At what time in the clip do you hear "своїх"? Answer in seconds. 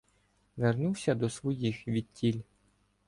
1.29-1.87